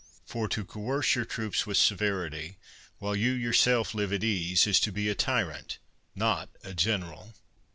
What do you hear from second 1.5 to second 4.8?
with severity, while you yourself live at ease, is